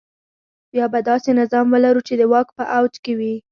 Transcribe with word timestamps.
بیا 0.71 0.85
به 0.93 0.99
داسې 1.09 1.29
نظام 1.41 1.65
ولرو 1.73 2.01
چې 2.07 2.13
د 2.17 2.21
واک 2.31 2.47
په 2.57 2.63
اوج 2.75 2.93
کې 3.03 3.13
وي. 3.19 3.35